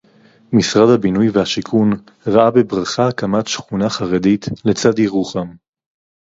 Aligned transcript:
משרד 0.53 0.89
הבינוי 0.93 1.29
והשיכון 1.29 1.91
ראה 2.27 2.51
בברכה 2.51 3.07
הקמת 3.07 3.47
שכונה 3.47 3.89
חרדית 3.89 4.45
לצד 4.65 4.99
ירוחם 4.99 5.47